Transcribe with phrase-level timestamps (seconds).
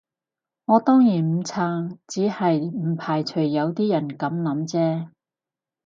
[0.65, 5.09] 我當然唔撐，只係唔排除有啲人噉諗啫